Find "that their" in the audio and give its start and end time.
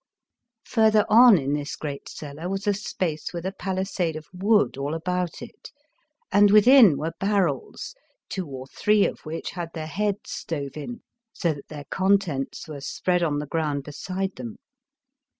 11.53-11.85